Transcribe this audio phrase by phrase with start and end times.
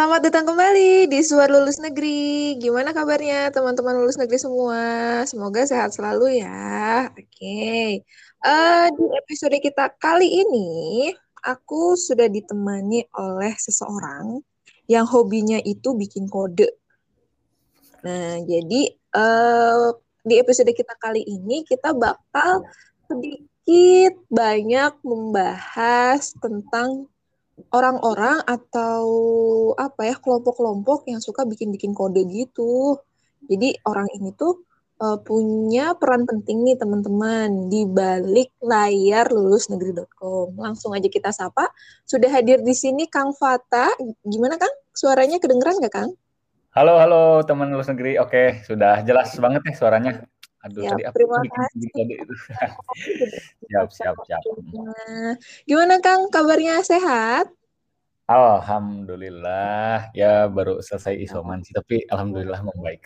[0.00, 2.56] Selamat datang kembali di Suar Lulus Negeri.
[2.56, 4.80] Gimana kabarnya teman-teman lulus negeri semua?
[5.28, 7.12] Semoga sehat selalu ya.
[7.12, 7.88] Oke, okay.
[8.40, 11.12] uh, di episode kita kali ini
[11.44, 14.40] aku sudah ditemani oleh seseorang
[14.88, 16.72] yang hobinya itu bikin kode.
[18.00, 19.92] Nah, jadi uh,
[20.24, 22.64] di episode kita kali ini kita bakal
[23.04, 27.04] sedikit banyak membahas tentang
[27.68, 29.04] orang-orang atau
[29.76, 32.96] apa ya kelompok-kelompok yang suka bikin-bikin kode gitu.
[33.44, 34.64] Jadi orang ini tuh
[35.00, 40.54] uh, punya peran penting nih teman-teman di balik layar lulusnegeri.com.
[40.60, 41.72] Langsung aja kita sapa.
[42.04, 43.90] Sudah hadir di sini Kang Fata.
[44.22, 44.72] Gimana Kang?
[44.92, 46.10] Suaranya kedengeran nggak Kang?
[46.70, 48.14] Halo, halo teman lulus negeri.
[48.22, 50.12] Oke, sudah jelas banget ya suaranya.
[50.60, 51.88] Aduh, ya, tadi kasih.
[51.96, 52.34] kode itu.
[53.68, 54.42] siap, siap, siap.
[55.64, 57.48] Gimana Kang, kabarnya sehat?
[58.30, 63.02] Alhamdulillah, ya baru selesai isoman sih, tapi alhamdulillah membaik.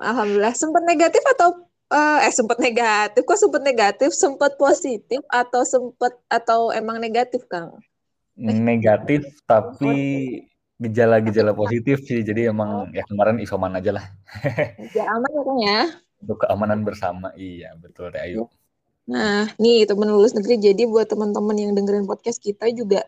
[0.00, 3.20] Alhamdulillah, sempat negatif atau uh, eh sempat negatif?
[3.20, 4.16] Kok sempat negatif?
[4.16, 7.76] Sempat positif atau sempat atau emang negatif, Kang?
[8.38, 9.92] Negatif, tapi
[10.80, 12.24] gejala-gejala positif sih.
[12.24, 14.06] Jadi emang ya kemarin isoman aja lah.
[14.96, 15.80] Ya aman ya, Kang ya?
[16.18, 18.50] Untuk keamanan bersama, iya betul deh, ayo.
[19.08, 23.06] Nah, nih teman lulus negeri, jadi buat teman-teman yang dengerin podcast kita juga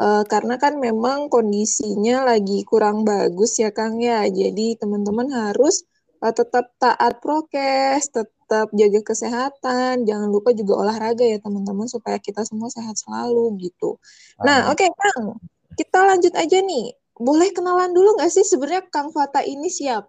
[0.00, 4.24] Uh, karena kan memang kondisinya lagi kurang bagus ya Kang ya.
[4.32, 5.84] Jadi teman-teman harus
[6.24, 12.48] uh, tetap taat prokes, tetap jaga kesehatan, jangan lupa juga olahraga ya teman-teman supaya kita
[12.48, 14.00] semua sehat selalu gitu.
[14.40, 15.36] Nah, oke okay, Kang,
[15.76, 16.96] kita lanjut aja nih.
[17.20, 20.08] Boleh kenalan dulu nggak sih sebenarnya Kang Fata ini siapa?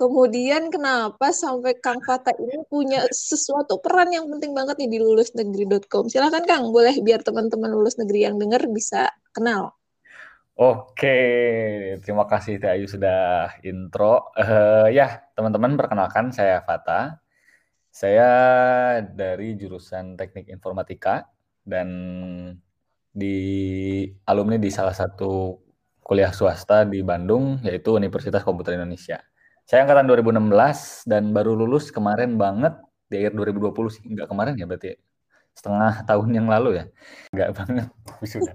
[0.00, 6.08] Kemudian kenapa sampai Kang Fata ini punya sesuatu peran yang penting banget nih di lulusnegeri.com.
[6.08, 9.76] Silakan Kang, boleh biar teman-teman lulus negeri yang dengar bisa kenal.
[10.56, 11.16] Oke,
[12.00, 14.32] terima kasih Teh Ayu sudah intro.
[14.40, 17.20] Uh, ya, teman-teman perkenalkan saya Fata.
[17.92, 18.30] Saya
[19.04, 21.28] dari jurusan Teknik Informatika
[21.60, 21.88] dan
[23.12, 23.36] di
[24.24, 25.60] alumni di salah satu
[26.10, 29.22] kuliah swasta di Bandung yaitu Universitas Komputer Indonesia.
[29.62, 32.74] Saya angkatan 2016 dan baru lulus kemarin banget
[33.06, 34.02] di akhir 2020 sih.
[34.10, 34.98] Enggak kemarin ya berarti
[35.54, 36.84] setengah tahun yang lalu ya.
[37.30, 37.86] Enggak banget
[38.26, 38.54] sudah.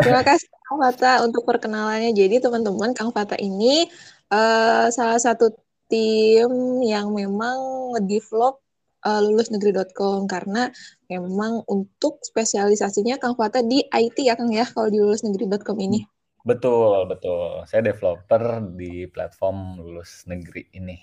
[0.00, 2.16] Terima kasih Kang Fata untuk perkenalannya.
[2.16, 3.84] Jadi teman-teman Kang Fata ini
[4.32, 5.52] uh, salah satu
[5.92, 7.60] tim yang memang
[8.08, 8.61] develop
[9.04, 10.70] uh, lulusnegeri.com karena
[11.10, 16.02] memang untuk spesialisasinya Kang Fata di IT ya Kang ya kalau di lulusnegeri.com ini.
[16.42, 17.62] Betul, betul.
[17.70, 20.98] Saya developer di platform lulus negeri ini.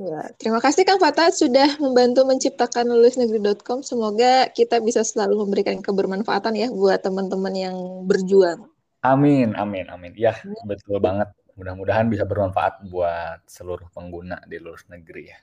[0.00, 3.84] Ya, terima kasih Kang Fata sudah membantu menciptakan lulusnegeri.com.
[3.84, 7.76] Semoga kita bisa selalu memberikan kebermanfaatan ya buat teman-teman yang
[8.08, 8.64] berjuang.
[9.04, 10.16] Amin, amin, amin.
[10.16, 11.28] Ya, betul banget.
[11.52, 15.38] Mudah-mudahan bisa bermanfaat buat seluruh pengguna di lulus negeri ya.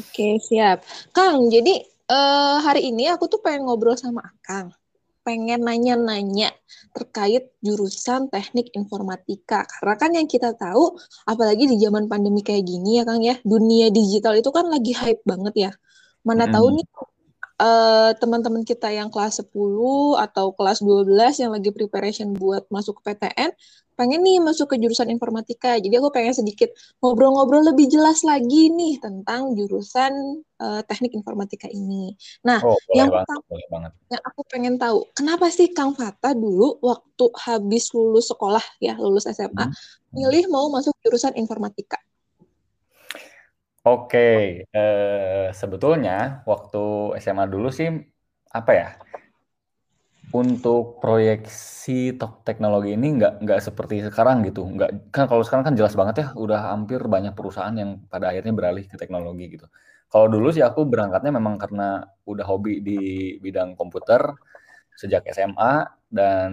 [0.00, 0.84] Oke, siap.
[1.12, 4.72] Kang, jadi uh, hari ini aku tuh pengen ngobrol sama Kang
[5.22, 6.50] pengen nanya-nanya
[6.92, 9.64] terkait jurusan teknik informatika.
[9.64, 13.88] Karena kan yang kita tahu, apalagi di zaman pandemi kayak gini ya Kang ya, dunia
[13.94, 15.70] digital itu kan lagi hype banget ya.
[16.26, 16.52] Mana hmm.
[16.54, 16.86] tahu nih
[17.62, 19.54] uh, teman-teman kita yang kelas 10
[20.18, 23.50] atau kelas 12 yang lagi preparation buat masuk ke PTN
[24.02, 25.78] pengen nih masuk ke jurusan informatika.
[25.78, 32.18] Jadi aku pengen sedikit ngobrol-ngobrol lebih jelas lagi nih tentang jurusan uh, teknik informatika ini.
[32.42, 37.24] Nah, oh, yang banget, pertama yang aku pengen tahu, kenapa sih Kang Fata dulu waktu
[37.46, 39.74] habis lulus sekolah ya, lulus SMA, hmm.
[40.18, 42.02] milih mau masuk jurusan informatika?
[43.86, 47.86] Oke, uh, sebetulnya waktu SMA dulu sih
[48.50, 48.88] apa ya?
[50.32, 55.92] Untuk proyeksi teknologi ini nggak nggak seperti sekarang gitu, nggak kan kalau sekarang kan jelas
[55.92, 59.68] banget ya, udah hampir banyak perusahaan yang pada akhirnya beralih ke teknologi gitu.
[60.08, 63.00] Kalau dulu sih aku berangkatnya memang karena udah hobi di
[63.44, 64.24] bidang komputer
[64.96, 66.50] sejak SMA dan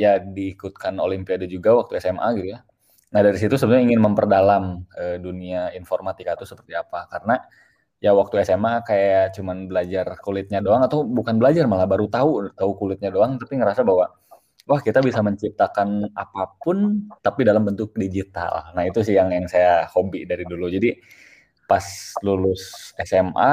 [0.00, 2.64] ya diikutkan olimpiade juga waktu SMA gitu ya.
[3.12, 4.64] Nah dari situ sebenarnya ingin memperdalam
[4.96, 7.36] uh, dunia informatika itu seperti apa, karena
[8.00, 12.70] ya waktu SMA kayak cuman belajar kulitnya doang atau bukan belajar malah baru tahu tahu
[12.80, 14.08] kulitnya doang tapi ngerasa bahwa
[14.64, 18.70] wah kita bisa menciptakan apa pun tapi dalam bentuk digital.
[18.76, 20.70] Nah, itu sih yang yang saya hobi dari dulu.
[20.70, 20.94] Jadi
[21.66, 21.82] pas
[22.22, 23.50] lulus SMA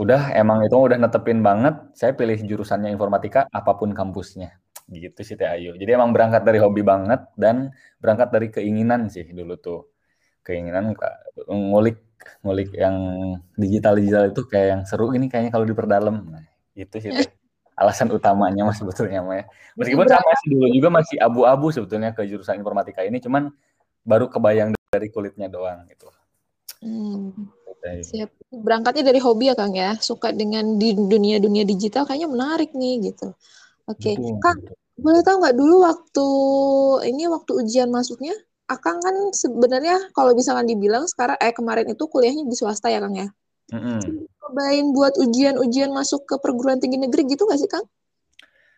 [0.00, 4.56] udah emang itu udah netepin banget saya pilih jurusannya informatika apa pun kampusnya
[4.90, 5.78] gitu sih Teh Ayu.
[5.78, 7.70] Jadi emang berangkat dari hobi banget dan
[8.02, 9.80] berangkat dari keinginan sih dulu tuh.
[10.42, 10.96] Keinginan
[11.46, 12.09] ngulik
[12.40, 12.96] ngulik yang
[13.58, 16.44] digital digital itu kayak yang seru ini kayaknya kalau diperdalam nah
[16.74, 17.12] itu sih
[17.80, 19.48] alasan utamanya mas sebetulnya mas.
[19.80, 23.48] Meskipun saya masih dulu juga masih abu-abu sebetulnya ke jurusan informatika ini, cuman
[24.04, 26.12] baru kebayang dari kulitnya doang gitu.
[26.84, 27.32] Hmm.
[27.80, 28.28] Siap.
[28.52, 33.32] Berangkatnya dari hobi ya Kang ya, suka dengan di dunia-dunia digital kayaknya menarik nih gitu.
[33.88, 34.14] Oke, okay.
[34.44, 34.60] Kang,
[35.00, 36.26] boleh tahu nggak dulu waktu
[37.08, 38.36] ini waktu ujian masuknya,
[38.70, 43.18] Akang kan sebenarnya kalau misalkan dibilang sekarang eh kemarin itu kuliahnya di swasta ya Kang
[43.18, 43.26] ya?
[43.74, 43.98] Mm-hmm.
[44.38, 47.82] Cobain buat ujian-ujian masuk ke perguruan tinggi negeri gitu nggak sih Kang?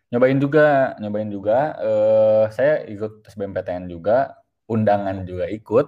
[0.09, 1.77] Nyobain juga, nyobain juga.
[1.81, 5.87] Uh, saya ikut SBMPTN juga, undangan juga ikut.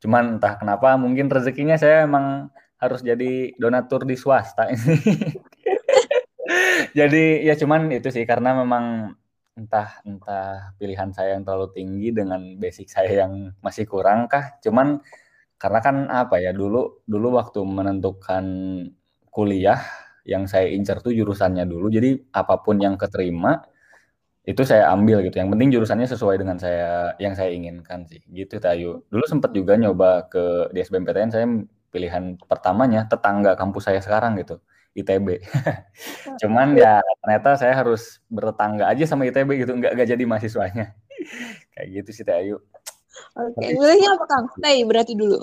[0.00, 4.96] Cuman entah kenapa mungkin rezekinya saya emang harus jadi donatur di swasta ini.
[6.98, 9.16] jadi ya cuman itu sih karena memang
[9.56, 14.60] entah entah pilihan saya yang terlalu tinggi dengan basic saya yang masih kurang kah.
[14.60, 15.00] Cuman
[15.56, 18.44] karena kan apa ya dulu dulu waktu menentukan
[19.32, 19.80] kuliah
[20.28, 23.64] yang saya incar tuh jurusannya dulu jadi apa pun yang keterima
[24.46, 25.36] itu saya ambil gitu.
[25.40, 28.22] Yang penting jurusannya sesuai dengan saya yang saya inginkan sih.
[28.30, 29.02] Gitu Tayu.
[29.10, 31.46] Dulu sempat juga nyoba ke di saya
[31.90, 34.60] pilihan pertamanya tetangga kampus saya sekarang gitu
[34.96, 35.44] ITB
[36.42, 40.96] cuman ya ternyata saya harus bertetangga aja sama ITB gitu nggak nggak jadi mahasiswanya
[41.76, 42.56] kayak gitu sih Tayu
[43.36, 43.70] Oke, okay.
[43.76, 44.46] milihnya apa Kang?
[44.60, 45.40] Stay berarti dulu.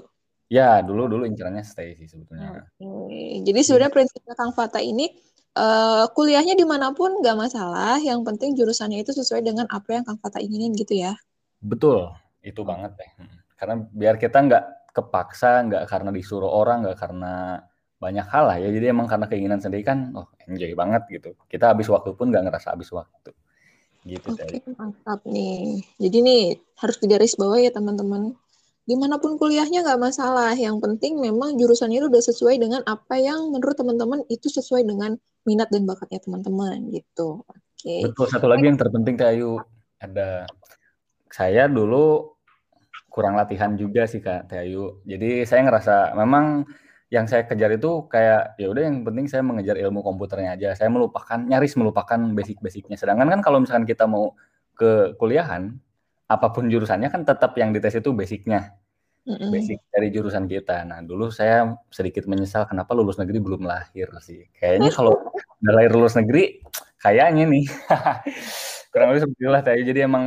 [0.50, 2.70] Ya, dulu dulu incarannya stay sih sebetulnya.
[2.78, 3.42] Okay.
[3.42, 5.10] Jadi sebenarnya prinsipnya Kang Fata ini
[5.58, 10.04] uh, kuliahnya di mana pun nggak masalah, yang penting jurusannya itu sesuai dengan apa yang
[10.06, 11.18] Kang Fata inginin gitu ya.
[11.58, 12.14] Betul,
[12.46, 13.12] itu banget deh.
[13.18, 13.38] Hmm.
[13.58, 17.58] Karena biar kita nggak kepaksa, nggak karena disuruh orang, nggak karena
[18.04, 18.68] banyak hal lah ya.
[18.68, 21.40] Jadi emang karena keinginan sendiri kan, oh enjoy banget gitu.
[21.48, 23.32] Kita habis waktu pun nggak ngerasa habis waktu.
[24.04, 25.80] Gitu okay, mantap nih.
[25.96, 26.44] Jadi nih
[26.84, 28.36] harus digaris bawah ya teman-teman.
[28.84, 30.52] Di mana pun kuliahnya nggak masalah.
[30.60, 35.16] Yang penting memang jurusannya itu udah sesuai dengan apa yang menurut teman-teman itu sesuai dengan
[35.48, 37.48] minat dan bakatnya teman-teman gitu.
[37.48, 37.64] Oke.
[37.80, 38.02] Okay.
[38.04, 38.28] Betul.
[38.28, 39.56] Satu lagi yang terpenting Teh Ayu
[40.04, 40.44] ada
[41.32, 42.36] saya dulu
[43.08, 45.00] kurang latihan juga sih Kak Teh Ayu.
[45.08, 46.68] Jadi saya ngerasa memang
[47.14, 50.70] yang saya kejar itu kayak ya udah yang penting saya mengejar ilmu komputernya aja.
[50.74, 52.98] Saya melupakan nyaris melupakan basic-basicnya.
[52.98, 54.34] Sedangkan kan kalau misalkan kita mau
[54.74, 55.78] ke kuliahan,
[56.26, 58.74] apa pun jurusannya kan tetap yang dites itu basicnya.
[59.30, 60.84] Basic dari jurusan kita.
[60.90, 64.50] Nah, dulu saya sedikit menyesal kenapa lulus negeri belum lahir sih.
[64.58, 65.14] Kayaknya kalau
[65.64, 66.66] udah lahir lulus negeri,
[66.98, 67.66] kayaknya nih.
[68.92, 69.62] kurang lebih seperti itulah.
[69.64, 70.26] Jadi emang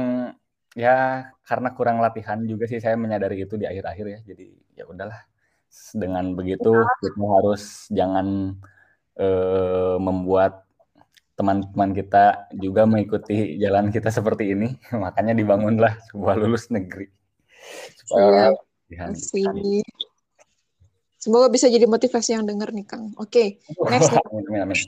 [0.72, 4.20] ya karena kurang latihan juga sih saya menyadari itu di akhir-akhir ya.
[4.22, 4.46] Jadi
[4.78, 5.35] ya udahlah
[5.92, 6.88] dengan begitu ya.
[7.02, 8.56] kita harus jangan
[9.20, 10.66] uh, membuat
[11.36, 14.74] teman-teman kita juga mengikuti jalan kita seperti ini.
[15.04, 17.12] Makanya dibangunlah sebuah lulus negeri.
[18.04, 18.56] Supaya
[18.88, 19.10] ya,
[21.26, 23.10] Semoga bisa jadi motivasi yang dengar nih Kang.
[23.18, 24.14] Oke, okay, next.
[24.30, 24.78] amin, amin.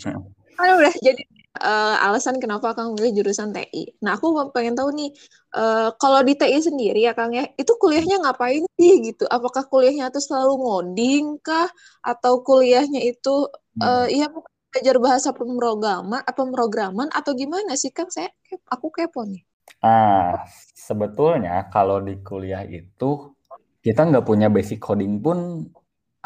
[0.54, 1.22] Kan udah jadi
[1.56, 3.96] uh, alasan kenapa Kang milih jurusan TI.
[4.04, 5.10] Nah, aku pengen tahu nih,
[5.56, 9.24] uh, kalau di TI sendiri ya Kang ya, itu kuliahnya ngapain sih gitu?
[9.26, 11.68] Apakah kuliahnya tuh selalu ngoding kah?
[12.04, 13.48] Atau kuliahnya itu,
[13.80, 14.12] uh, hmm.
[14.12, 14.26] ya
[14.68, 18.12] belajar bahasa pemrograman, pemrograman atau gimana sih Kang?
[18.12, 18.28] Saya,
[18.68, 19.42] aku kepo nih.
[19.84, 23.36] Ah, sebetulnya kalau di kuliah itu
[23.84, 25.68] kita nggak punya basic coding pun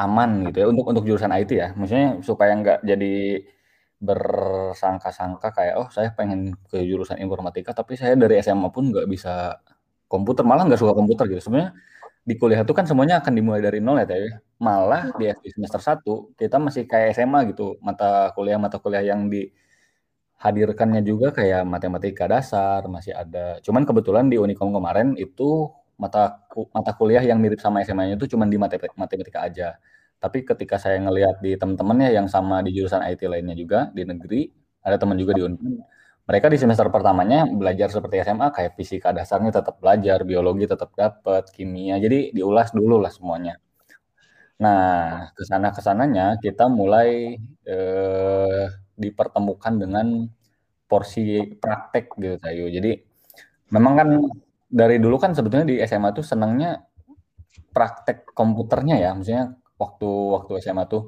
[0.01, 1.69] aman gitu ya untuk untuk jurusan IT ya.
[1.77, 3.45] Maksudnya supaya nggak jadi
[4.03, 9.63] bersangka-sangka kayak oh saya pengen ke jurusan informatika tapi saya dari SMA pun nggak bisa
[10.11, 11.49] komputer malah nggak suka komputer gitu.
[11.49, 11.73] Sebenarnya
[12.23, 14.35] di kuliah itu kan semuanya akan dimulai dari nol ya teh.
[14.59, 17.79] Malah di FD semester 1 kita masih kayak SMA gitu.
[17.79, 23.63] Mata kuliah mata kuliah yang dihadirkannya juga kayak matematika dasar masih ada.
[23.63, 26.43] Cuman kebetulan di Unikom kemarin itu mata
[26.75, 29.79] mata kuliah yang mirip sama SMA-nya itu cuman di matematika aja
[30.23, 34.47] tapi ketika saya ngelihat di teman-temannya yang sama di jurusan IT lainnya juga di negeri,
[34.87, 35.75] ada teman juga di Unpad,
[36.23, 41.51] mereka di semester pertamanya belajar seperti SMA kayak fisika dasarnya tetap belajar, biologi tetap dapat,
[41.51, 41.99] kimia.
[41.99, 43.59] Jadi diulas dulu lah semuanya.
[44.63, 47.35] Nah, ke sana ke sananya kita mulai
[47.67, 48.65] eh,
[48.95, 50.07] dipertemukan dengan
[50.87, 52.71] porsi praktek gitu Tayu.
[52.71, 52.95] Jadi
[53.75, 54.09] memang kan
[54.71, 56.79] dari dulu kan sebetulnya di SMA tuh senangnya
[57.75, 61.03] praktek komputernya ya, maksudnya waktu waktu SMA tuh.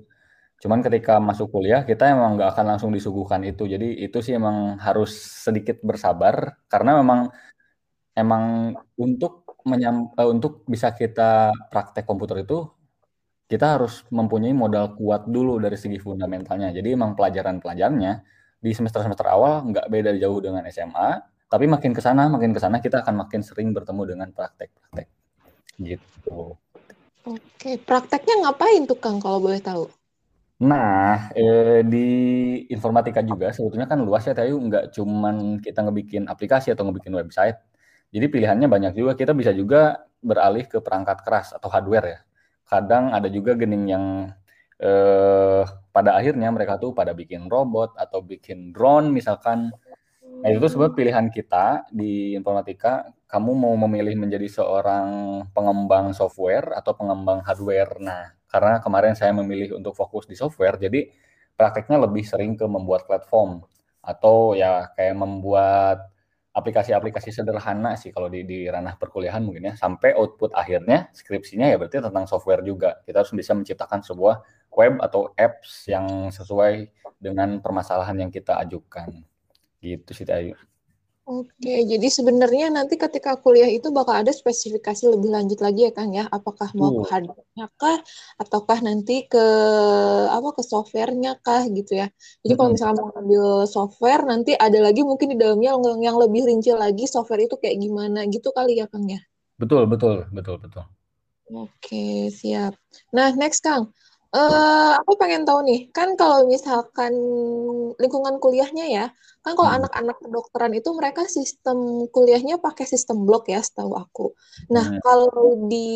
[0.62, 3.64] Cuman ketika masuk kuliah kita emang nggak akan langsung disuguhkan itu.
[3.68, 5.12] Jadi itu sih emang harus
[5.46, 7.20] sedikit bersabar karena memang
[8.16, 12.68] emang untuk menyam, uh, untuk bisa kita praktek komputer itu
[13.44, 16.72] kita harus mempunyai modal kuat dulu dari segi fundamentalnya.
[16.72, 18.12] Jadi emang pelajaran-pelajarannya
[18.64, 21.20] di semester-semester awal nggak beda jauh dengan SMA,
[21.52, 25.08] tapi makin ke sana makin ke sana kita akan makin sering bertemu dengan praktek-praktek.
[25.76, 26.56] Gitu.
[27.24, 29.88] Oke, prakteknya ngapain tuh Kang kalau boleh tahu?
[30.60, 32.08] Nah, eh, di
[32.68, 34.60] informatika juga sebetulnya kan luas ya, Tayu.
[34.60, 37.56] Nggak cuman kita ngebikin aplikasi atau ngebikin website.
[38.12, 39.16] Jadi pilihannya banyak juga.
[39.16, 42.18] Kita bisa juga beralih ke perangkat keras atau hardware ya.
[42.68, 44.04] Kadang ada juga gening yang
[44.78, 45.62] eh,
[45.96, 49.72] pada akhirnya mereka tuh pada bikin robot atau bikin drone misalkan.
[50.44, 53.08] Nah itu sebab pilihan kita di informatika.
[53.34, 57.98] Kamu mau memilih menjadi seorang pengembang software atau pengembang hardware.
[57.98, 61.10] Nah karena kemarin saya memilih untuk fokus di software, jadi
[61.58, 63.66] prakteknya lebih sering ke membuat platform
[63.98, 66.14] atau ya kayak membuat
[66.54, 71.74] aplikasi-aplikasi sederhana sih kalau di, di ranah perkuliahan mungkin ya sampai output akhirnya skripsinya ya
[71.74, 77.58] berarti tentang software juga kita harus bisa menciptakan sebuah web atau apps yang sesuai dengan
[77.58, 79.26] permasalahan yang kita ajukan
[79.82, 80.54] gitu sih Ayu.
[81.24, 86.12] Oke, jadi sebenarnya nanti ketika kuliah itu bakal ada spesifikasi lebih lanjut lagi ya Kang
[86.12, 87.96] ya, apakah mau ke hardware kah,
[88.36, 89.40] ataukah nanti ke
[90.28, 92.12] apa ke softwarenya kah gitu ya.
[92.44, 96.44] Jadi kalau misalnya mau ambil software, nanti ada lagi mungkin di dalamnya yang, yang lebih
[96.44, 99.24] rinci lagi software itu kayak gimana gitu kali ya Kang ya.
[99.56, 100.84] Betul, betul, betul, betul.
[101.48, 102.76] Oke, siap.
[103.16, 103.96] Nah, next Kang,
[104.34, 107.14] Uh, aku pengen tahu nih, kan kalau misalkan
[108.02, 109.06] lingkungan kuliahnya ya,
[109.46, 109.78] kan kalau hmm.
[109.78, 114.34] anak-anak kedokteran itu mereka sistem kuliahnya pakai sistem blok ya, setahu aku.
[114.74, 114.98] Nah, hmm.
[115.06, 115.86] kalau di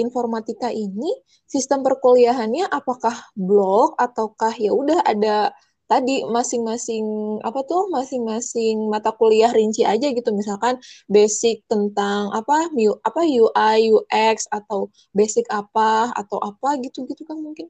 [0.00, 1.12] informatika ini
[1.44, 5.52] sistem perkuliahannya apakah blok ataukah ya udah ada
[5.92, 7.04] tadi masing-masing
[7.44, 12.72] apa tuh masing-masing mata kuliah rinci aja gitu misalkan basic tentang apa
[13.04, 17.68] apa UI UX atau basic apa atau apa gitu-gitu kan mungkin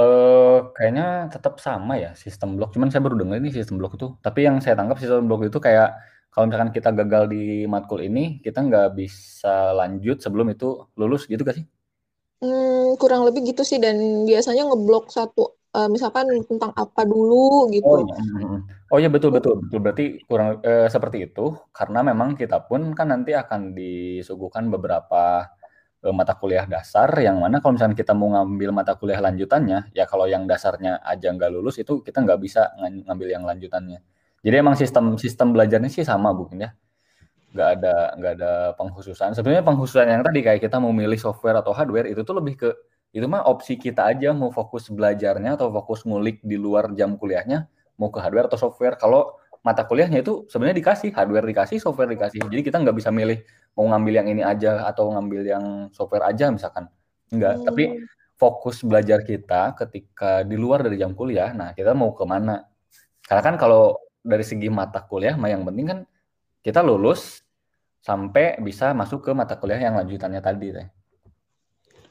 [0.00, 4.16] Uh, kayaknya tetap sama ya sistem blok, cuman saya baru dengar ini sistem blok itu.
[4.24, 5.92] Tapi yang saya tangkap sistem blok itu kayak
[6.32, 11.44] kalau misalkan kita gagal di matkul ini, kita nggak bisa lanjut sebelum itu lulus gitu
[11.44, 11.66] gak sih?
[12.40, 17.84] Hmm, kurang lebih gitu sih dan biasanya ngeblok satu uh, misalkan tentang apa dulu gitu.
[17.84, 18.22] Oh iya,
[18.88, 23.12] oh iya betul betul betul berarti kurang uh, seperti itu karena memang kita pun kan
[23.12, 25.52] nanti akan disuguhkan beberapa
[26.00, 30.08] Eh, mata kuliah dasar yang mana kalau misalnya kita mau ngambil mata kuliah lanjutannya ya
[30.08, 34.00] kalau yang dasarnya aja nggak lulus itu kita nggak bisa ngambil yang lanjutannya.
[34.40, 36.70] Jadi emang sistem sistem belajarnya sih sama mungkin ya.
[37.52, 39.36] Nggak ada nggak ada pengkhususan.
[39.36, 42.72] Sebenarnya pengkhususan yang tadi kayak kita mau milih software atau hardware itu tuh lebih ke
[43.12, 47.68] itu mah opsi kita aja mau fokus belajarnya atau fokus ngulik di luar jam kuliahnya
[48.00, 48.96] mau ke hardware atau software.
[48.96, 52.40] Kalau mata kuliahnya itu sebenarnya dikasih hardware dikasih software dikasih.
[52.48, 56.50] Jadi kita nggak bisa milih mau ngambil yang ini aja atau ngambil yang software aja
[56.50, 56.90] misalkan
[57.30, 57.64] enggak hmm.
[57.66, 57.84] tapi
[58.40, 62.66] fokus belajar kita ketika di luar dari jam kuliah nah kita mau ke mana
[63.24, 65.98] karena kan kalau dari segi mata kuliah mah yang penting kan
[66.60, 67.40] kita lulus
[68.00, 70.88] sampai bisa masuk ke mata kuliah yang lanjutannya tadi teh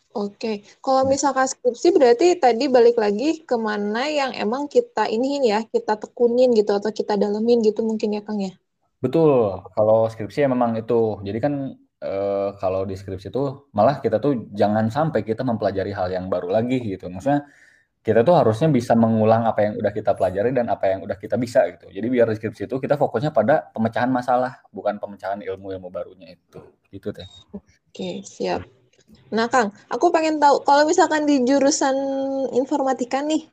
[0.10, 5.62] Oke, kalau misalkan skripsi berarti tadi balik lagi ke mana yang emang kita iniin ya,
[5.70, 8.50] kita tekunin gitu atau kita dalemin gitu mungkin ya Kang ya?
[9.00, 11.24] Betul, kalau skripsi ya memang itu.
[11.24, 11.54] Jadi kan
[12.04, 12.14] e,
[12.60, 16.84] kalau di skripsi itu malah kita tuh jangan sampai kita mempelajari hal yang baru lagi
[16.84, 17.08] gitu.
[17.08, 17.48] Maksudnya
[18.00, 21.36] kita tuh harusnya bisa mengulang apa yang udah kita pelajari dan apa yang udah kita
[21.40, 21.88] bisa gitu.
[21.92, 26.60] Jadi biar di skripsi itu kita fokusnya pada pemecahan masalah, bukan pemecahan ilmu-ilmu barunya itu.
[26.92, 27.28] Gitu teh.
[27.92, 28.68] Oke, siap.
[29.34, 31.96] Nah, Kang, aku pengen tahu kalau misalkan di jurusan
[32.54, 33.46] informatika nih,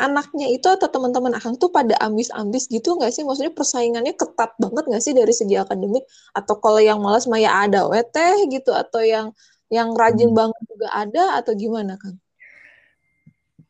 [0.00, 3.22] anaknya itu atau teman-teman Akang tuh pada ambis-ambis gitu nggak sih?
[3.22, 6.04] Maksudnya persaingannya ketat banget nggak sih dari segi akademik?
[6.32, 8.16] Atau kalau yang malas maya ada WT
[8.48, 8.72] gitu?
[8.72, 9.36] Atau yang
[9.68, 10.38] yang rajin hmm.
[10.40, 11.24] banget juga ada?
[11.38, 12.16] Atau gimana, Kang?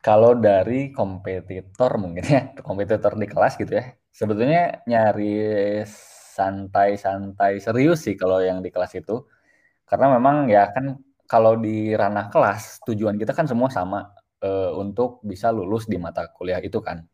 [0.01, 5.85] Kalau dari kompetitor mungkin ya, kompetitor di kelas gitu ya, sebetulnya nyari
[6.41, 9.29] santai-santai serius sih kalau yang di kelas itu
[9.85, 10.97] karena memang ya kan
[11.29, 14.09] kalau di ranah kelas tujuan kita kan semua sama
[14.43, 17.05] uh, untuk bisa lulus di mata kuliah itu kan.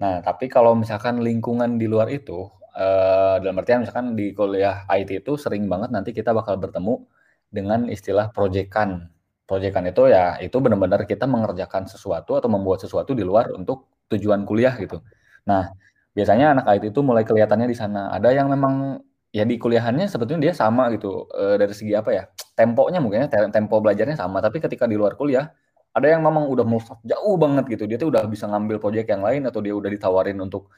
[0.00, 5.24] Nah, tapi kalau misalkan lingkungan di luar itu uh, dalam artian misalkan di kuliah IT
[5.24, 7.04] itu sering banget nanti kita bakal bertemu
[7.52, 9.12] dengan istilah proyekan.
[9.44, 14.44] Proyekan itu ya itu benar-benar kita mengerjakan sesuatu atau membuat sesuatu di luar untuk tujuan
[14.48, 15.00] kuliah gitu.
[15.48, 15.72] Nah,
[16.16, 18.12] biasanya anak IT itu mulai kelihatannya di sana.
[18.12, 19.00] Ada yang memang
[19.32, 23.48] ya di kuliahannya sebetulnya dia sama gitu e, dari segi apa ya temponya mungkin ya
[23.48, 25.48] tempo belajarnya sama tapi ketika di luar kuliah
[25.92, 27.84] ada yang memang udah move jauh banget gitu.
[27.84, 30.72] Dia tuh udah bisa ngambil proyek yang lain atau dia udah ditawarin untuk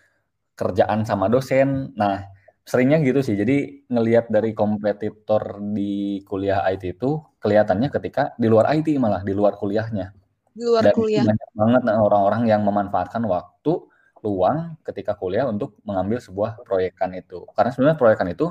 [0.58, 1.94] kerjaan sama dosen.
[1.94, 2.34] Nah
[2.66, 3.38] seringnya gitu sih.
[3.38, 9.36] Jadi ngelihat dari kompetitor di kuliah IT itu kelihatannya ketika di luar IT malah di
[9.36, 10.10] luar kuliahnya.
[10.54, 11.24] Di luar Dan kuliah.
[11.26, 13.72] banyak banget nah, orang-orang yang memanfaatkan waktu
[14.18, 17.44] peluang ketika kuliah untuk mengambil sebuah proyekan itu.
[17.52, 18.50] Karena sebenarnya proyekan itu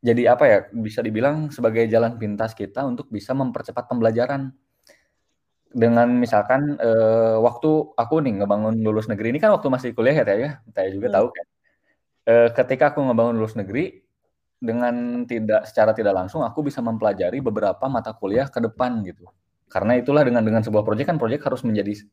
[0.00, 4.52] jadi apa ya bisa dibilang sebagai jalan pintas kita untuk bisa mempercepat pembelajaran.
[5.74, 10.24] Dengan misalkan uh, waktu aku nih ngebangun lulus negeri ini kan waktu masih kuliah ya
[10.24, 11.16] Teh ya, Teh juga hmm.
[11.18, 11.46] tahu kan.
[12.24, 14.00] Uh, ketika aku ngebangun lulus negeri
[14.62, 19.26] dengan tidak secara tidak langsung aku bisa mempelajari beberapa mata kuliah ke depan gitu.
[19.66, 22.06] Karena itulah dengan dengan sebuah proyek kan proyek harus menjadi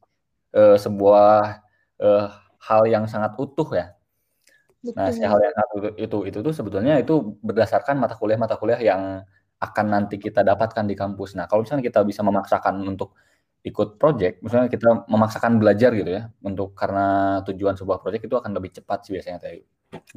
[0.57, 1.61] uh, sebuah
[2.01, 2.27] uh,
[2.65, 3.93] hal yang sangat utuh ya.
[4.81, 4.97] Betul.
[4.97, 9.21] Nah, si hal yang satu itu itu tuh sebetulnya itu berdasarkan mata kuliah-mata kuliah yang
[9.61, 11.37] akan nanti kita dapatkan di kampus.
[11.37, 13.13] Nah, kalau misalnya kita bisa memaksakan untuk
[13.61, 18.51] ikut project, misalnya kita memaksakan belajar gitu ya, untuk karena tujuan sebuah project itu akan
[18.57, 19.61] lebih cepat sih biasanya kayak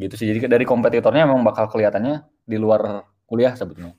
[0.01, 0.27] gitu sih.
[0.33, 3.93] Jadi dari kompetitornya memang bakal kelihatannya di luar kuliah sebetulnya.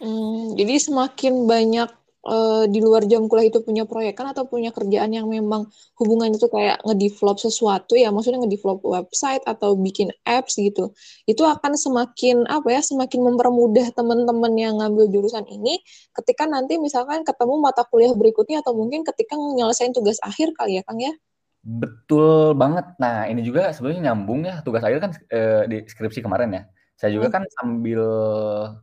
[0.00, 1.90] Hmm, jadi semakin banyak
[2.26, 6.36] uh, di luar jam kuliah itu punya proyek kan atau punya kerjaan yang memang hubungannya
[6.36, 10.92] itu kayak ngedevelop sesuatu ya maksudnya ngedevelop website atau bikin apps gitu
[11.24, 15.80] itu akan semakin apa ya semakin mempermudah teman-teman yang ngambil jurusan ini
[16.12, 20.84] ketika nanti misalkan ketemu mata kuliah berikutnya atau mungkin ketika menyelesaikan tugas akhir kali ya
[20.84, 21.14] Kang ya
[21.60, 22.96] Betul banget.
[22.96, 26.62] Nah, ini juga sebenarnya nyambung ya tugas akhir kan eh, di skripsi kemarin ya.
[26.96, 27.36] Saya juga hmm.
[27.36, 28.02] kan sambil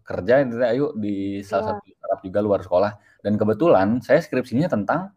[0.06, 1.70] kerja ayo di salah ya.
[1.74, 2.91] satu startup juga luar sekolah
[3.27, 5.12] dan kebetulan saya skripsinya tentang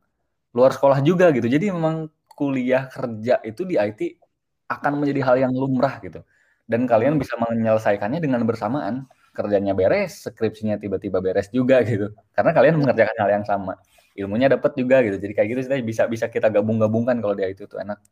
[0.50, 1.46] luar sekolah juga gitu.
[1.46, 4.18] Jadi memang kuliah kerja itu di IT
[4.66, 6.26] akan menjadi hal yang lumrah gitu.
[6.66, 9.06] Dan kalian bisa menyelesaikannya dengan bersamaan.
[9.30, 12.10] Kerjanya beres, skripsinya tiba-tiba beres juga gitu.
[12.34, 13.78] Karena kalian mengerjakan hal yang sama.
[14.18, 15.22] Ilmunya dapat juga gitu.
[15.22, 18.02] Jadi kayak gitu sih bisa bisa kita gabung-gabungkan kalau di IT itu enak.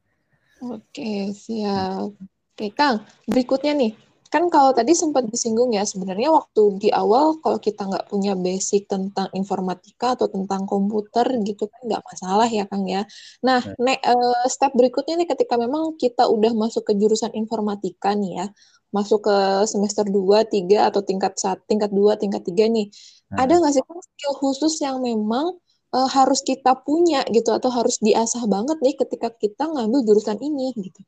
[0.63, 2.15] Oke, siap.
[2.55, 7.57] Oke, Kang, berikutnya nih kan kalau tadi sempat disinggung ya sebenarnya waktu di awal kalau
[7.57, 12.85] kita nggak punya basic tentang informatika atau tentang komputer gitu kan nggak masalah ya Kang
[12.85, 13.03] ya.
[13.41, 13.75] Nah, ya.
[13.81, 18.47] ne, uh, step berikutnya nih ketika memang kita udah masuk ke jurusan informatika nih ya,
[18.93, 19.37] masuk ke
[19.69, 22.87] semester 2, 3 atau tingkat 1, tingkat 2, tingkat 3 nih.
[23.33, 23.39] Hmm.
[23.45, 25.57] Ada nggak sih kan skill khusus yang memang
[25.93, 30.73] uh, harus kita punya gitu atau harus diasah banget nih ketika kita ngambil jurusan ini
[30.77, 31.01] gitu?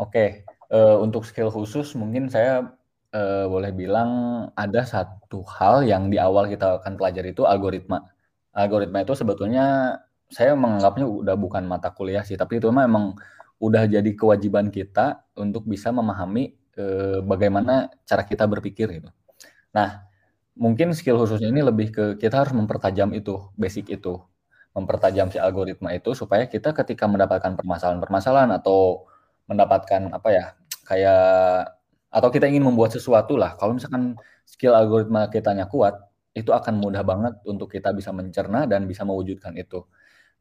[0.00, 2.72] Oke, uh, untuk skill khusus mungkin saya
[3.12, 4.10] uh, boleh bilang
[4.56, 8.08] ada satu hal yang di awal kita akan pelajari itu algoritma.
[8.56, 9.96] Algoritma itu sebetulnya
[10.32, 13.16] saya menganggapnya udah bukan mata kuliah sih, tapi itu memang
[13.60, 19.08] udah jadi kewajiban kita untuk bisa memahami uh, bagaimana cara kita berpikir gitu.
[19.76, 20.08] Nah,
[20.56, 24.20] mungkin skill khususnya ini lebih ke kita harus mempertajam itu, basic itu.
[24.72, 29.04] Mempertajam si algoritma itu supaya kita ketika mendapatkan permasalahan-permasalahan atau
[29.44, 30.44] mendapatkan apa ya
[30.86, 31.72] kayak
[32.12, 33.56] atau kita ingin membuat sesuatu lah.
[33.56, 34.14] Kalau misalkan
[34.44, 35.96] skill algoritma kitanya kuat,
[36.36, 39.84] itu akan mudah banget untuk kita bisa mencerna dan bisa mewujudkan itu.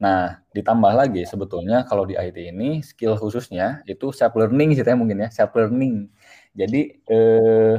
[0.02, 5.24] Nah, ditambah lagi sebetulnya kalau di IT ini skill khususnya itu self learning sih mungkin
[5.24, 6.10] ya, self learning.
[6.58, 7.76] Jadi eh,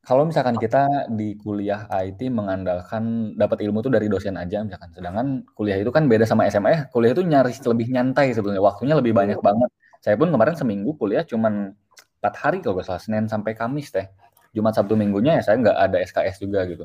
[0.00, 5.26] kalau misalkan kita di kuliah IT mengandalkan dapat ilmu itu dari dosen aja misalkan, sedangkan
[5.52, 9.12] kuliah itu kan beda sama SMA ya, kuliah itu nyaris lebih nyantai sebetulnya, waktunya lebih
[9.12, 9.70] banyak banget.
[10.00, 11.76] Saya pun kemarin seminggu kuliah cuman
[12.20, 14.06] empat hari kalau nggak salah Senin sampai Kamis teh.
[14.52, 16.84] Jumat Sabtu Minggunya ya saya nggak ada SKS juga gitu.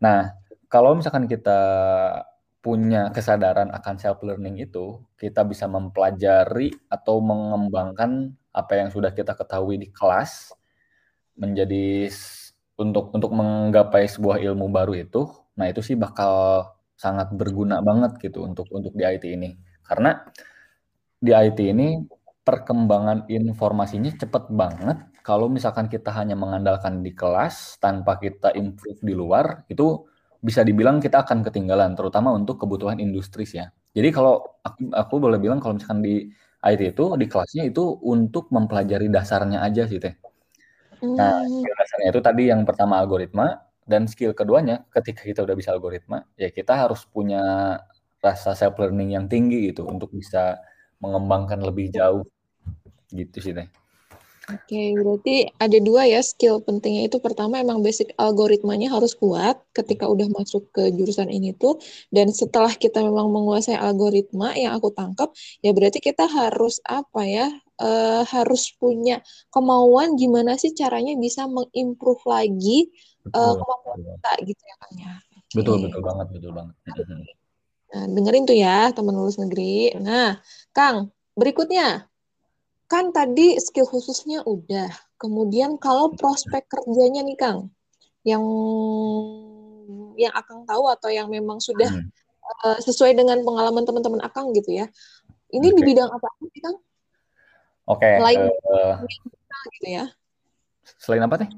[0.00, 0.32] Nah
[0.70, 1.60] kalau misalkan kita
[2.60, 9.32] punya kesadaran akan self learning itu kita bisa mempelajari atau mengembangkan apa yang sudah kita
[9.32, 10.52] ketahui di kelas
[11.40, 12.12] menjadi
[12.76, 15.24] untuk untuk menggapai sebuah ilmu baru itu
[15.56, 16.68] nah itu sih bakal
[17.00, 19.56] sangat berguna banget gitu untuk untuk di IT ini.
[19.80, 20.20] Karena
[21.16, 21.96] di IT ini
[22.44, 24.98] perkembangan informasinya cepat banget.
[25.20, 30.08] Kalau misalkan kita hanya mengandalkan di kelas tanpa kita improve di luar, itu
[30.40, 33.68] bisa dibilang kita akan ketinggalan, terutama untuk kebutuhan industri ya.
[33.92, 38.48] Jadi kalau aku, aku boleh bilang kalau misalkan di IT itu di kelasnya itu untuk
[38.52, 40.16] mempelajari dasarnya aja sih teh.
[41.00, 41.48] Nah, hmm.
[41.48, 46.22] skill dasarnya itu tadi yang pertama algoritma dan skill keduanya ketika kita udah bisa algoritma
[46.36, 47.42] ya kita harus punya
[48.20, 50.60] rasa self learning yang tinggi gitu untuk bisa
[51.00, 52.24] mengembangkan lebih jauh
[53.10, 53.68] gitu sih deh.
[54.50, 59.62] Oke, okay, berarti ada dua ya skill pentingnya itu pertama emang basic algoritmanya harus kuat
[59.70, 61.78] ketika udah masuk ke jurusan ini tuh
[62.10, 65.30] dan setelah kita memang menguasai algoritma yang aku tangkap
[65.62, 67.46] ya berarti kita harus apa ya
[67.78, 69.22] uh, harus punya
[69.54, 72.90] kemauan gimana sih caranya bisa mengimprove lagi
[73.30, 75.12] uh, kemampuan kita gitu ya kan ya.
[75.14, 75.56] Okay.
[75.62, 76.74] Betul betul banget betul banget.
[77.90, 79.90] Nah, dengerin tuh ya teman lulus negeri.
[79.98, 80.38] Nah,
[80.70, 82.06] Kang, berikutnya
[82.86, 84.90] kan tadi skill khususnya udah.
[85.18, 87.70] Kemudian kalau prospek kerjanya nih Kang,
[88.22, 88.42] yang
[90.14, 92.08] yang Akang tahu atau yang memang sudah hmm.
[92.66, 94.86] uh, sesuai dengan pengalaman teman-teman Akang gitu ya.
[95.50, 95.76] Ini okay.
[95.76, 96.78] di bidang apa sih Kang?
[97.90, 98.06] Oke.
[98.06, 100.04] Okay, selain uh, digital gitu ya.
[101.00, 101.50] Selain apa nih?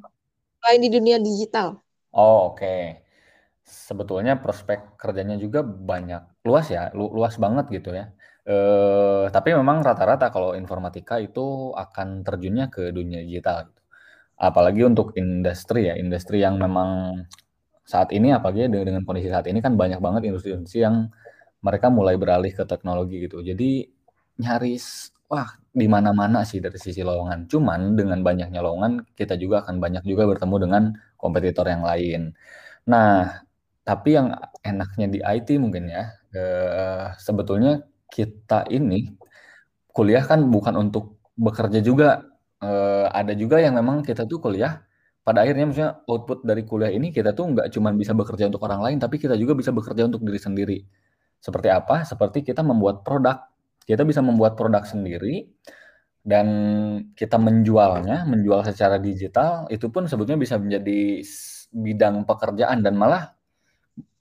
[0.62, 1.77] Selain di dunia digital.
[2.16, 2.61] Oh oke.
[2.61, 3.01] Okay.
[3.72, 8.12] Sebetulnya prospek kerjanya juga banyak luas ya, lu, luas banget gitu ya.
[8.42, 13.70] Eh, tapi memang rata-rata kalau informatika itu akan terjunnya ke dunia digital.
[13.70, 13.80] Gitu.
[14.37, 17.22] Apalagi untuk industri ya, industri yang memang
[17.87, 21.11] saat ini apalagi dengan kondisi saat ini kan banyak banget industri-industri yang
[21.62, 23.40] mereka mulai beralih ke teknologi gitu.
[23.42, 23.87] Jadi
[24.42, 27.48] nyaris wah di mana-mana sih dari sisi lowongan.
[27.48, 30.82] Cuman dengan banyaknya lowongan kita juga akan banyak juga bertemu dengan
[31.16, 32.35] kompetitor yang lain.
[32.90, 33.40] Nah,
[33.83, 39.11] tapi yang enaknya di IT mungkin ya, eh, sebetulnya kita ini
[39.90, 42.23] kuliah kan bukan untuk bekerja juga.
[42.62, 44.87] Eh, ada juga yang memang kita tuh kuliah
[45.27, 48.83] pada akhirnya misalnya output dari kuliah ini kita tuh nggak cuma bisa bekerja untuk orang
[48.87, 50.79] lain, tapi kita juga bisa bekerja untuk diri sendiri.
[51.42, 52.07] Seperti apa?
[52.07, 53.51] Seperti kita membuat produk.
[53.83, 55.51] Kita bisa membuat produk sendiri
[56.23, 56.47] dan
[57.18, 61.18] kita menjualnya, menjual secara digital, itu pun sebetulnya bisa menjadi
[61.75, 63.35] bidang pekerjaan dan malah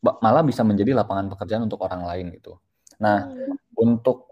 [0.01, 2.57] malah bisa menjadi lapangan pekerjaan untuk orang lain gitu.
[2.97, 3.77] Nah, hmm.
[3.77, 4.31] untuk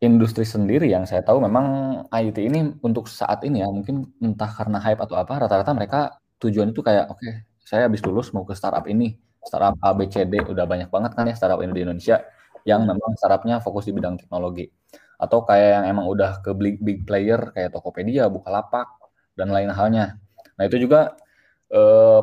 [0.00, 1.66] industri sendiri yang saya tahu memang
[2.08, 6.72] IT ini untuk saat ini ya mungkin entah karena hype atau apa rata-rata mereka tujuan
[6.72, 10.88] itu kayak oke okay, saya habis lulus mau ke startup ini startup ABCD udah banyak
[10.88, 12.16] banget kan ya startup ini di Indonesia
[12.64, 14.72] yang memang startupnya fokus di bidang teknologi
[15.20, 18.88] atau kayak yang emang udah ke big, big player kayak Tokopedia, Bukalapak
[19.36, 20.16] dan lain halnya.
[20.56, 21.12] Nah itu juga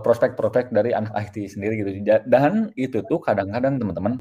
[0.03, 1.91] prospek-prospek dari anak IT sendiri gitu.
[2.27, 4.19] Dan itu tuh kadang-kadang teman-teman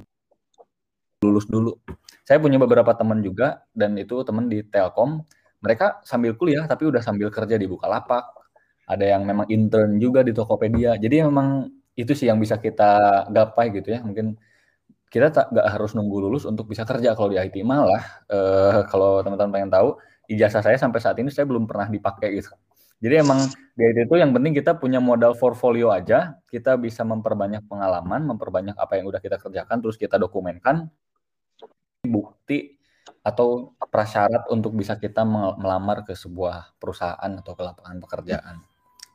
[1.26, 1.74] lulus dulu.
[2.22, 5.22] Saya punya beberapa teman juga dan itu teman di Telkom.
[5.62, 8.22] Mereka sambil kuliah tapi udah sambil kerja di Bukalapak.
[8.86, 10.94] Ada yang memang intern juga di Tokopedia.
[10.94, 11.66] Jadi memang
[11.98, 14.00] itu sih yang bisa kita gapai gitu ya.
[14.06, 14.38] Mungkin
[15.10, 19.22] kita tak nggak harus nunggu lulus untuk bisa kerja kalau di IT malah uh, kalau
[19.22, 19.88] teman-teman pengen tahu
[20.26, 22.50] ijazah saya sampai saat ini saya belum pernah dipakai gitu
[22.96, 23.44] jadi emang
[23.76, 26.40] IT itu yang penting kita punya modal portfolio aja.
[26.48, 30.88] Kita bisa memperbanyak pengalaman memperbanyak apa yang udah kita kerjakan terus kita dokumenkan
[32.00, 32.80] bukti
[33.20, 38.56] atau prasyarat untuk bisa kita melamar ke sebuah perusahaan atau ke lapangan pekerjaan.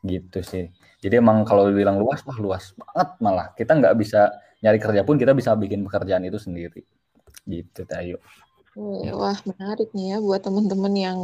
[0.06, 0.70] Gitu sih.
[1.02, 3.48] Jadi emang kalau dibilang luas wah luas banget malah.
[3.58, 4.30] Kita nggak bisa
[4.62, 6.86] nyari kerja pun kita bisa bikin pekerjaan itu sendiri.
[7.50, 8.22] Gitu Tayo
[8.76, 11.20] wah menarik nih ya buat teman-teman yang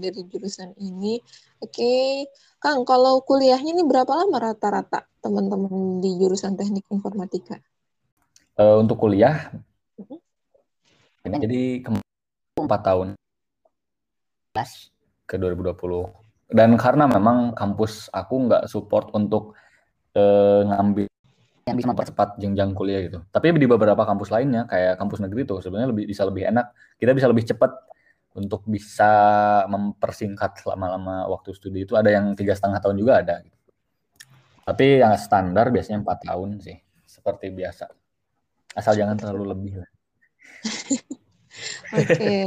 [0.00, 1.20] dari jurusan ini.
[1.62, 2.26] Oke
[2.60, 7.56] Kang kalau kuliahnya ini berapa lama rata-rata teman-teman di jurusan teknik informatika?
[8.60, 9.48] Uh, untuk kuliah?
[9.96, 10.20] Uh-huh.
[11.24, 11.62] ini jadi
[12.60, 13.08] empat tahun.
[15.24, 19.56] Ke 2020 dan karena memang kampus aku nggak support untuk
[20.12, 21.08] uh, ngambil
[21.62, 23.22] yang bisa mempercepat jenjang kuliah gitu.
[23.30, 26.74] Tapi di beberapa kampus lainnya kayak kampus negeri tuh sebenarnya lebih bisa lebih enak.
[26.98, 27.70] Kita bisa lebih cepat
[28.32, 29.12] untuk bisa
[29.68, 33.34] mempersingkat lama-lama waktu studi itu ada yang tiga setengah tahun juga ada.
[33.44, 33.58] Gitu.
[34.62, 37.90] Tapi yang standar biasanya empat tahun sih, seperti biasa.
[38.72, 39.90] Asal jangan terlalu lebih lah.
[41.92, 42.16] Oke.
[42.16, 42.46] Okay.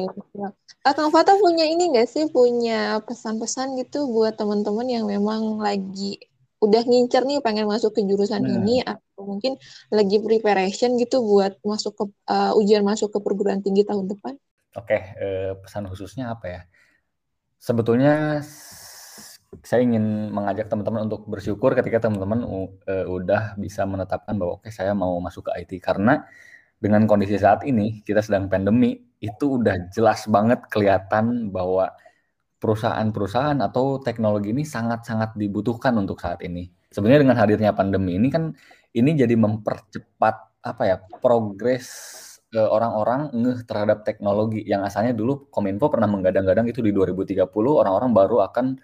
[0.82, 6.18] Kang Fata punya ini nggak sih punya pesan-pesan gitu buat teman-teman yang memang lagi
[6.66, 8.52] udah ngincer nih pengen masuk ke jurusan nah.
[8.60, 9.56] ini atau mungkin
[9.94, 14.34] lagi preparation gitu buat masuk ke uh, ujian masuk ke perguruan tinggi tahun depan?
[14.76, 16.62] Oke, uh, pesan khususnya apa ya?
[17.62, 18.44] Sebetulnya
[19.64, 24.74] saya ingin mengajak teman-teman untuk bersyukur ketika teman-teman uh, udah bisa menetapkan bahwa oke okay,
[24.76, 26.28] saya mau masuk ke IT karena
[26.76, 31.90] dengan kondisi saat ini kita sedang pandemi itu udah jelas banget kelihatan bahwa
[32.60, 36.68] perusahaan-perusahaan atau teknologi ini sangat-sangat dibutuhkan untuk saat ini.
[36.90, 38.56] Sebenarnya dengan hadirnya pandemi ini kan
[38.96, 41.88] ini jadi mempercepat apa ya progres
[42.56, 48.12] eh, orang-orang ngeh terhadap teknologi yang asalnya dulu Kominfo pernah menggadang-gadang itu di 2030 orang-orang
[48.16, 48.80] baru akan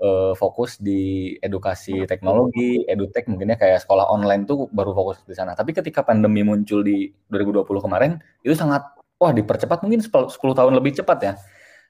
[0.00, 5.56] uh, fokus di edukasi teknologi, edutech mungkinnya kayak sekolah online tuh baru fokus di sana.
[5.56, 8.84] Tapi ketika pandemi muncul di 2020 kemarin itu sangat
[9.16, 11.34] wah dipercepat mungkin 10, 10 tahun lebih cepat ya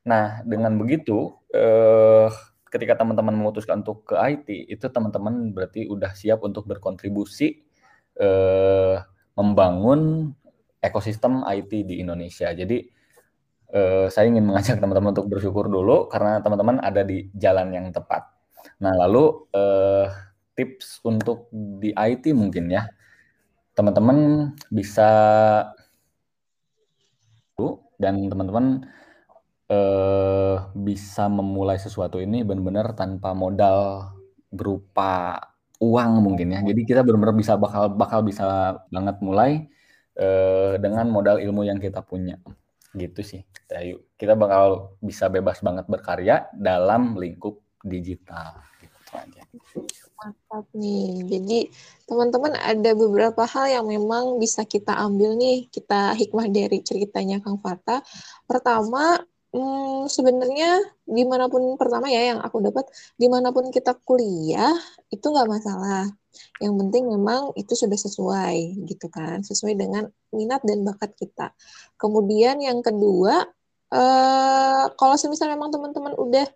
[0.07, 2.31] Nah, dengan begitu, eh,
[2.71, 7.66] ketika teman-teman memutuskan untuk ke IT, itu teman-teman berarti udah siap untuk berkontribusi
[8.16, 8.97] eh,
[9.37, 10.33] membangun
[10.81, 12.49] ekosistem IT di Indonesia.
[12.55, 12.79] Jadi,
[13.75, 18.25] eh, saya ingin mengajak teman-teman untuk bersyukur dulu karena teman-teman ada di jalan yang tepat.
[18.81, 20.07] Nah, lalu eh,
[20.57, 22.88] tips untuk di IT mungkin ya,
[23.77, 25.11] teman-teman bisa
[27.97, 28.85] dan teman-teman
[29.67, 34.11] eh, bisa memulai sesuatu ini benar-benar tanpa modal
[34.51, 35.39] berupa
[35.83, 36.61] uang mungkin ya.
[36.65, 39.69] Jadi kita benar-benar bisa bakal bakal bisa banget mulai
[40.17, 42.41] eh, dengan modal ilmu yang kita punya.
[42.97, 43.43] Gitu sih.
[43.77, 48.57] Ayo, kita bakal bisa bebas banget berkarya dalam lingkup digital.
[48.81, 48.97] Gitu.
[50.17, 51.21] Mantap nih.
[51.29, 51.59] Jadi
[52.09, 57.61] teman-teman ada beberapa hal yang memang bisa kita ambil nih, kita hikmah dari ceritanya Kang
[57.61, 58.01] Fata.
[58.49, 59.21] Pertama,
[59.57, 62.85] hmm, sebenarnya di mana pun pertama ya yang aku dapat,
[63.16, 64.77] di mana pun kita kuliah
[65.09, 66.05] itu nggak masalah.
[66.61, 70.05] Yang penting memang itu sudah sesuai gitu kan, sesuai dengan
[70.37, 71.57] minat dan bakat kita.
[71.97, 73.49] Kemudian yang kedua,
[73.97, 76.47] eh, kalau semisal memang teman-teman udah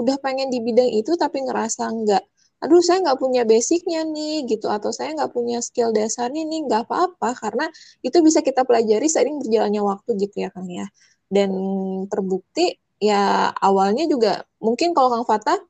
[0.00, 2.24] udah pengen di bidang itu tapi ngerasa nggak
[2.64, 6.88] aduh saya nggak punya basicnya nih gitu atau saya nggak punya skill dasarnya nih nggak
[6.88, 7.68] apa-apa karena
[8.00, 10.88] itu bisa kita pelajari seiring berjalannya waktu gitu ya Kang ya
[11.28, 11.50] dan
[12.08, 15.60] terbukti ya awalnya juga mungkin kalau Kang Fatah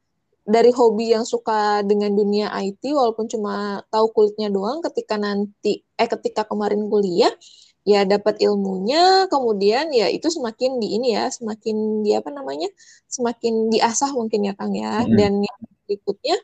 [0.46, 6.08] dari hobi yang suka dengan dunia IT walaupun cuma tahu kulitnya doang ketika nanti eh
[6.08, 7.34] ketika kemarin kuliah
[7.82, 12.70] ya dapat ilmunya kemudian ya itu semakin di ini ya semakin di apa namanya
[13.10, 15.16] semakin diasah mungkin ya Kang ya mm -hmm.
[15.18, 16.36] dan yang berikutnya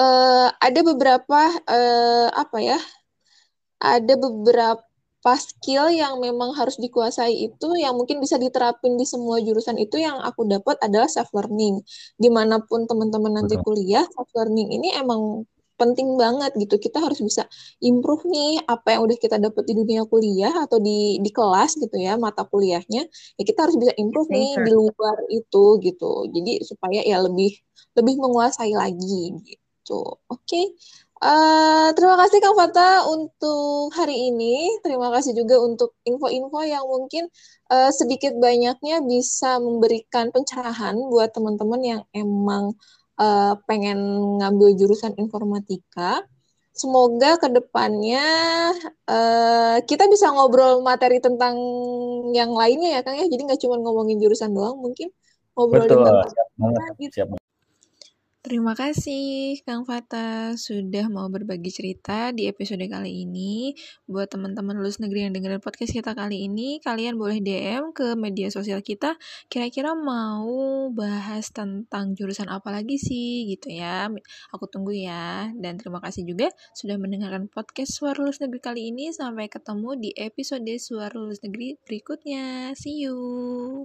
[0.00, 2.78] uh, ada beberapa uh, apa ya?
[3.80, 4.84] Ada beberapa
[5.36, 10.16] skill yang memang harus dikuasai itu yang mungkin bisa diterapin di semua jurusan itu yang
[10.24, 11.84] aku dapat adalah self learning.
[12.16, 15.44] Di mana pun teman-teman nanti kuliah, self learning ini emang
[15.76, 16.76] penting banget gitu.
[16.80, 17.44] Kita harus bisa
[17.84, 21.96] improve nih apa yang udah kita dapat di dunia kuliah atau di di kelas gitu
[22.00, 23.04] ya, mata kuliahnya.
[23.36, 26.28] Ya kita harus bisa improve nih di luar itu gitu.
[26.32, 27.52] Jadi supaya ya lebih
[27.96, 30.00] lebih menguasai lagi gitu gitu.
[30.30, 30.46] Oke.
[30.46, 30.64] Okay.
[31.20, 34.72] Uh, terima kasih Kang Fata untuk hari ini.
[34.80, 37.28] Terima kasih juga untuk info-info yang mungkin
[37.68, 42.72] uh, sedikit banyaknya bisa memberikan pencerahan buat teman-teman yang emang
[43.20, 44.00] uh, pengen
[44.40, 46.24] ngambil jurusan informatika.
[46.72, 48.24] Semoga ke depannya
[49.04, 51.52] uh, kita bisa ngobrol materi tentang
[52.32, 53.28] yang lainnya ya Kang ya.
[53.28, 55.12] Jadi nggak cuma ngomongin jurusan doang, mungkin
[55.52, 57.14] ngobrol Betul, tentang siap banget, gitu.
[57.20, 57.28] siap
[58.40, 63.76] Terima kasih Kang Fata sudah mau berbagi cerita di episode kali ini.
[64.08, 68.48] Buat teman-teman lulus negeri yang dengerin podcast kita kali ini, kalian boleh DM ke media
[68.48, 69.20] sosial kita.
[69.52, 74.08] Kira-kira mau bahas tentang jurusan apa lagi sih gitu ya.
[74.56, 75.52] Aku tunggu ya.
[75.60, 79.12] Dan terima kasih juga sudah mendengarkan podcast Suara Lulus Negeri kali ini.
[79.12, 82.72] Sampai ketemu di episode Suara Lulus Negeri berikutnya.
[82.72, 83.84] See you.